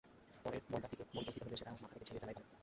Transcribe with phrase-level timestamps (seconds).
[0.45, 2.47] পরের বলটার দিকে মনোযোগ দিতে হলে সেটা মাথা থেকে ঝেড়ে ফেলাই ভালো।